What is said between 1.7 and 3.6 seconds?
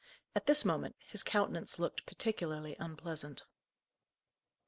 looked particularly unpleasant.